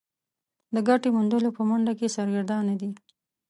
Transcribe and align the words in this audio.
د 0.73 0.75
ګټې 0.87 1.09
موندلو 1.15 1.49
په 1.57 1.61
منډه 1.69 1.93
کې 1.99 2.13
سرګردانه 2.15 2.73
دي. 2.81 2.89